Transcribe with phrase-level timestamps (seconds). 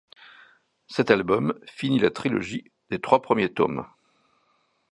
[0.87, 3.85] Cet album finit la trilogie des trois premiers tomes.